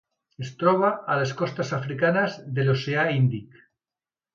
Es 0.45 0.53
troba 0.63 0.89
a 1.11 1.19
les 1.21 1.35
costes 1.43 1.75
africanes 1.81 2.41
de 2.59 2.67
l'Oceà 2.71 3.09
Índic. 3.23 3.67